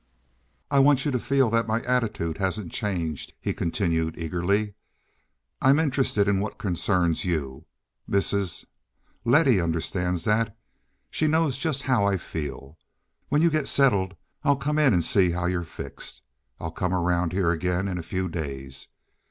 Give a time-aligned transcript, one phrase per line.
[0.71, 4.73] "I want you to feel that my attitude hasn't changed," he continued eagerly.
[5.61, 7.65] "I'm interested in what concerns you.
[8.09, 10.57] Mrs.—Letty understands that.
[11.11, 12.79] She knows just how I feel.
[13.29, 16.23] When you get settled I'll come in and see how you're fixed.
[16.59, 18.87] I'll come around here again in a few days.